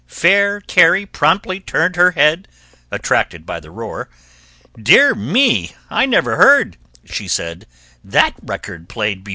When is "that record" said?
8.03-8.89